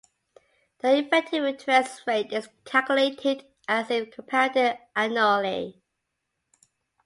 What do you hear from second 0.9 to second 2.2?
effective interest